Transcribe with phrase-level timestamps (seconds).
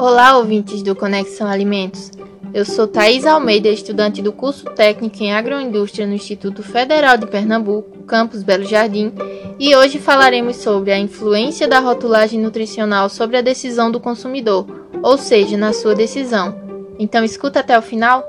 [0.00, 2.10] Olá, ouvintes do Conexão Alimentos.
[2.54, 8.04] Eu sou Thais Almeida, estudante do curso técnico em agroindústria no Instituto Federal de Pernambuco,
[8.04, 9.12] campus Belo Jardim,
[9.58, 14.64] e hoje falaremos sobre a influência da rotulagem nutricional sobre a decisão do consumidor,
[15.02, 16.58] ou seja, na sua decisão.
[16.98, 18.24] Então escuta até o final.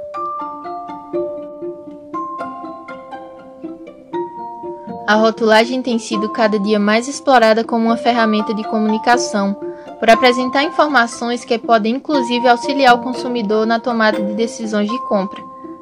[5.08, 9.71] A rotulagem tem sido cada dia mais explorada como uma ferramenta de comunicação
[10.02, 15.40] por apresentar informações que podem inclusive auxiliar o consumidor na tomada de decisões de compra,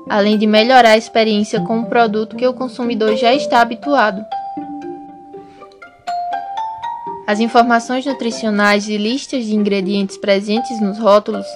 [0.09, 4.21] além de melhorar a experiência com o produto que o consumidor já está habituado.
[7.25, 11.47] As informações nutricionais e listas de ingredientes presentes nos rótulos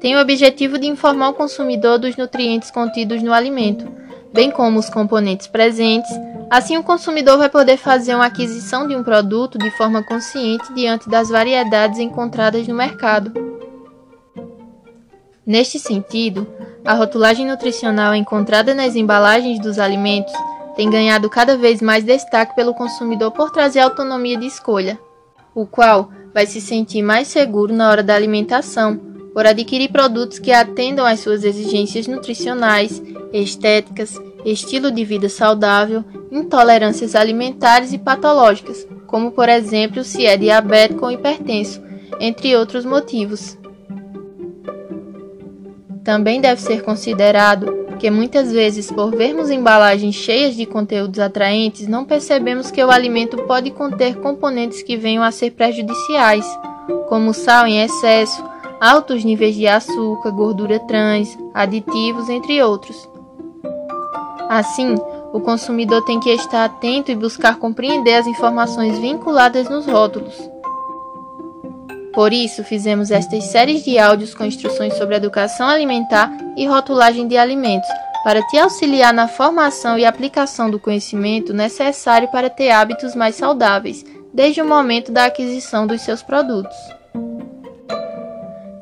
[0.00, 3.84] têm o objetivo de informar o consumidor dos nutrientes contidos no alimento,
[4.32, 6.10] bem como os componentes presentes,
[6.52, 11.08] Assim, o consumidor vai poder fazer uma aquisição de um produto de forma consciente diante
[11.08, 13.32] das variedades encontradas no mercado.
[15.46, 16.46] Neste sentido,
[16.84, 20.34] a rotulagem nutricional encontrada nas embalagens dos alimentos
[20.76, 25.00] tem ganhado cada vez mais destaque pelo consumidor por trazer autonomia de escolha,
[25.54, 29.00] o qual vai se sentir mais seguro na hora da alimentação,
[29.32, 33.02] por adquirir produtos que atendam às suas exigências nutricionais,
[33.32, 41.04] estéticas estilo de vida saudável, intolerâncias alimentares e patológicas, como por exemplo se é diabético
[41.04, 41.82] ou hipertenso,
[42.18, 43.56] entre outros motivos.
[46.04, 52.04] Também deve ser considerado que muitas vezes, por vermos embalagens cheias de conteúdos atraentes, não
[52.04, 56.44] percebemos que o alimento pode conter componentes que venham a ser prejudiciais,
[57.08, 58.42] como sal em excesso,
[58.82, 63.08] altos níveis de açúcar, gordura trans, aditivos, entre outros.
[64.48, 64.96] Assim,
[65.32, 70.34] o consumidor tem que estar atento e buscar compreender as informações vinculadas nos rótulos.
[72.12, 77.36] Por isso, fizemos estas séries de áudios com instruções sobre educação alimentar e rotulagem de
[77.36, 77.88] alimentos,
[78.24, 84.04] para te auxiliar na formação e aplicação do conhecimento necessário para ter hábitos mais saudáveis,
[84.34, 86.76] desde o momento da aquisição dos seus produtos.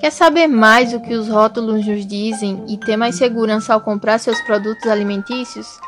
[0.01, 4.19] Quer saber mais o que os rótulos nos dizem e ter mais segurança ao comprar
[4.19, 5.79] seus produtos alimentícios?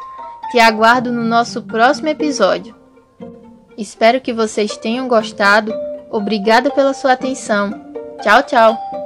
[0.51, 2.75] Te aguardo no nosso próximo episódio.
[3.77, 5.73] Espero que vocês tenham gostado.
[6.11, 7.73] Obrigada pela sua atenção.
[8.21, 9.02] Tchau, tchau!